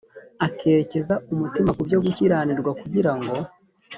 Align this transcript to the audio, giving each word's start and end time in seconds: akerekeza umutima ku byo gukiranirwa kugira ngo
akerekeza 0.45 1.13
umutima 1.33 1.69
ku 1.75 1.81
byo 1.87 1.99
gukiranirwa 2.03 2.71
kugira 2.81 3.11
ngo 3.17 3.33